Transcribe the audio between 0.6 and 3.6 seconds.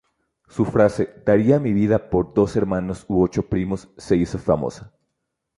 frase "Daría mi vida por dos hermanos u ocho